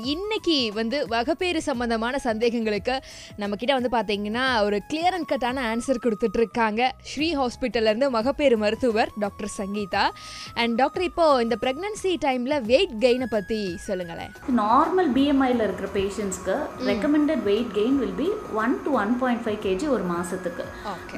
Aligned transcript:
இன்னைக்கு 0.00 0.54
வந்து 0.78 0.98
வகப்பேறு 1.12 1.60
சம்பந்தமான 1.66 2.18
சந்தேகங்களுக்கு 2.26 2.94
நம்ம 3.40 3.56
கிட்ட 3.60 3.72
வந்து 3.78 3.90
பாத்தீங்கன்னா 3.94 4.44
ஒரு 4.66 4.76
கிளியர் 4.90 5.16
அண்ட் 5.16 5.28
கட்டான 5.32 5.64
ஆன்சர் 5.72 6.00
கொடுத்துட்டு 6.04 6.38
இருக்காங்க 6.40 6.82
ஸ்ரீ 7.08 7.28
ஹாஸ்பிட்டல்ல 7.40 7.90
இருந்து 7.92 8.08
மகப்பேறு 8.14 8.56
மருத்துவர் 8.62 9.10
டாக்டர் 9.24 9.50
சங்கீதா. 9.56 10.04
அண்ட் 10.62 10.74
டாக்டர் 10.80 11.04
இப்போ 11.08 11.26
இந்த 11.44 11.58
பிரெக்னன்சி 11.64 12.12
டைம்ல 12.24 12.56
வெயிட் 12.70 12.94
கெயினை 13.04 13.28
பத்தி 13.36 13.60
சொல்லுங்களேன். 13.88 14.32
நார்மல் 14.60 15.10
பிஎம்ஐல 15.18 15.66
இருக்கிற 15.68 15.90
பேஷண்ட்ஸ்க்கு 15.98 16.56
recommended 16.90 17.42
weight 17.50 17.70
gain 17.78 17.98
will 18.04 18.16
be 18.22 18.30
one 18.62 18.78
to 18.86 18.96
one 19.02 19.12
point 19.24 19.44
five 19.44 19.60
kg 19.66 19.88
ஒரு 19.96 20.06
மாசத்துக்கு. 20.14 20.66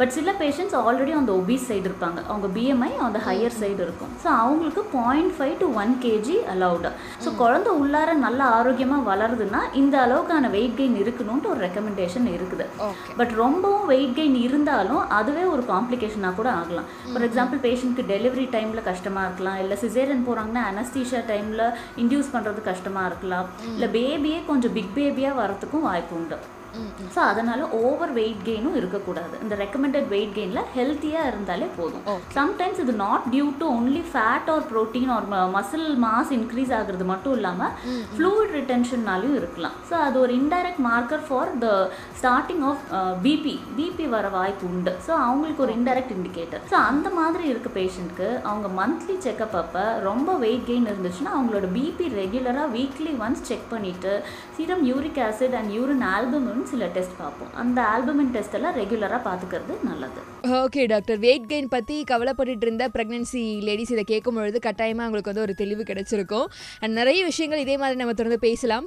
பட் 0.00 0.14
சில 0.18 0.34
பேஷண்ட்ஸ் 0.43 0.77
ஆல்ரெடி 0.82 1.14
அந்த 1.20 1.32
ஒபீஸ் 1.43 1.68
சைடு 1.70 1.86
இருப்பாங்க. 1.91 2.18
அவங்க 2.30 2.50
பிஎம்ஐ 2.59 2.91
அந்த 3.09 3.22
ஹையர் 3.29 3.59
சைடு 3.62 3.80
இருக்கும். 3.86 4.12
ஸோ 4.25 4.30
அவங்களுக்கு 4.43 4.84
point 4.98 5.34
five 5.38 5.56
to 5.64 5.70
one 5.84 5.95
KG 6.09 6.38
allowed 6.56 6.93
so 7.25 7.36
குழந்தை 7.45 7.72
உள்ளார 7.84 8.11
நல்ல 8.27 8.43
ஆரோக்கியமாக 8.64 9.08
வளருதுன்னா 9.10 9.62
இந்த 9.82 9.94
அளவுக்கான 10.06 10.50
வெயிட் 10.56 10.77
கெயின் 10.80 10.98
இருக்கணும்ட்டு 11.05 11.50
ஒரு 11.52 11.60
ரெக்கமெண்டேஷன் 11.66 12.28
இருக்குது. 12.36 12.66
பட் 13.18 13.32
ரொம்பவும் 13.45 13.86
வெயிட் 13.92 14.14
கெயின் 14.18 14.36
இருந்தாலும் 14.46 15.02
அதுவே 15.18 15.45
ஒரு 15.55 15.62
காம்ப்ளிகேஷனாக 15.72 16.38
கூட 16.38 16.48
ஆகலாம். 16.60 16.88
ஃபார் 17.10 17.27
எக்ஸாம்பிள் 17.28 17.62
பேஷண்ட்க்கு 17.66 18.08
டெலிவரி 18.14 18.46
டைமில் 18.56 18.88
கஷ்டமாக 18.91 19.28
இருக்கலாம். 19.28 19.60
இல்லை 19.64 19.78
சிசேரியன் 19.84 20.27
போகிறாங்கன்னா 20.28 20.64
அனஸ்தீஷியா 20.72 21.22
டைமில் 21.32 21.66
இன்டியூஸ் 22.02 22.34
பண்ணுறது 22.34 22.62
கஷ்டமாக 22.70 23.10
இருக்கலாம். 23.12 23.48
இல்லை 23.77 23.91
பேபியே 23.98 24.41
கொஞ்சம் 24.50 24.77
பிக் 24.78 24.94
பேபியாக 24.98 25.41
வரத்துக்கும் 25.42 25.88
வாய்ப்பு 25.91 26.16
உண்டு. 26.20 26.38
ஸோ 27.14 27.20
அதனால 27.30 27.60
ஓவர் 27.83 28.12
வெயிட் 28.19 28.42
கெயினும் 28.48 28.78
இருக்கக்கூடாது. 28.80 29.34
இந்த 29.45 29.55
ரெக்கமெண்டட் 29.64 30.09
வெயிட் 30.14 30.34
கெயினில் 30.37 30.69
ஹெல்த்தியாக 30.77 31.30
இருந்தாலே 31.33 31.69
போதும். 31.78 32.05
சம்டைம்ஸ் 32.38 32.80
இது 32.84 32.95
not 33.05 33.27
due 33.34 33.47
to 33.60 33.69
only 33.78 34.02
fat 34.12 34.50
or 34.55 34.64
protein 34.73 35.12
or 35.16 35.27
muscle 35.56 35.88
mass 36.06 36.33
increase 36.38 36.73
ஆகுறது 36.78 37.06
மட்டும் 37.12 37.37
இல்லாமல் 37.38 37.73
ஃப்ளூயிட் 38.16 38.55
ரிட்டென்ஷன்னாலையும் 38.59 39.38
இருக்கலாம். 39.41 39.77
ஸோ 39.91 39.95
அது 40.06 40.19
ஒரு 40.24 40.34
indirect 40.41 40.83
marker 40.91 41.24
for 41.28 41.52
the 41.64 41.69
starting 42.20 42.64
of 42.70 42.84
BP 43.27 43.55
BP 43.78 44.06
வர 44.17 44.27
வாய்ப்பு 44.39 44.67
உண்டு. 44.72 44.95
ஸோ 45.06 45.12
அவங்களுக்கு 45.27 45.64
ஒரு 45.67 45.75
இன்டைரக்ட் 45.78 46.14
இண்டிகேட்டர் 46.19 46.64
ஸோ 46.72 46.77
அந்த 46.91 47.08
மாதிரி 47.19 47.45
இருக்க 47.52 47.70
பேஷண்ட்க்கு 47.78 48.28
அவங்க 48.48 48.69
மந்த்லி 48.80 49.17
செக்கப் 49.27 49.56
அப்போ 49.62 49.84
ரொம்ப 50.08 50.30
வெயிட் 50.45 50.67
கெயின் 50.70 50.91
இருந்துச்சுன்னா 50.92 51.33
அவங்களோட 51.36 51.67
பிபி 51.78 52.06
ரெகுலராக 52.20 52.69
வீக்லி 52.77 53.12
ஒன்ஸ் 53.27 53.47
செக் 53.50 53.67
பண்ணிவிட்டு 53.72 54.12
serum 54.56 54.84
uric 54.91 55.20
acid 55.28 55.56
and 55.61 55.72
urine 55.77 56.05
albumin 56.14 56.64
சில 56.70 56.87
டெஸ்ட் 56.95 57.17
பார்ப்போம். 57.19 57.51
அந்த 57.62 57.79
ஆல்பமின் 57.95 58.31
டெஸ்ட் 58.34 58.55
எல்லாம் 58.59 58.77
ரெகுலராக 58.81 59.20
பார்த்துக்கிறது 59.27 59.75
நல்லது. 59.89 60.20
ஓகே 60.62 60.83
டாக்டர் 60.93 61.19
வெயிட் 61.19 61.47
கெயின் 61.51 61.69
பற்றி 61.75 61.97
கவலைப்பட்டுட்டு 62.11 62.65
இருந்த 62.67 62.84
ப்ரெக்னன்சி 62.95 63.43
லேடிஸ் 63.67 63.93
இதை 63.95 64.05
கேட்கும் 64.05 64.34
பொழுது 64.34 64.59
கட்டாயமாக 64.67 65.05
அவங்களுக்கு 65.07 65.33
வந்து 65.33 65.45
ஒரு 65.47 65.55
தெளிவு 65.55 65.83
கிடைச்சிருக்கும். 65.91 66.47
அண்ட் 66.81 66.95
நிறைய 67.01 67.20
விஷயங்கள் 67.25 67.62
இதே 67.65 67.77
மாதிரி 67.83 67.98
நம்ம 68.01 68.12
தொடர்ந்து 68.12 68.39
பேசலாம். 68.39 68.83